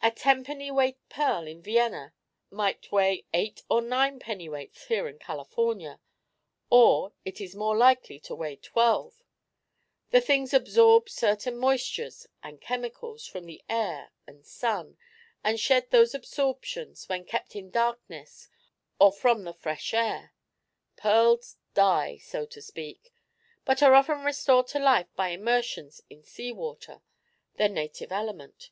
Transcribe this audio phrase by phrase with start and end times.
[0.00, 2.14] A ten penny weight pearl in Vienna
[2.48, 6.00] might weigh eight or nine pennyweights here in California,
[6.70, 9.22] or it is more likely to weigh twelve.
[10.12, 14.96] The things absorb certain moistures and chemicals from the air and sun,
[15.44, 18.48] and shed those absorptions when kept in darkness
[18.98, 20.32] or from the fresh air.
[20.96, 23.12] Pearls die, so to speak;
[23.66, 27.02] but are often restored to life by immersions in sea water,
[27.56, 28.70] their native element.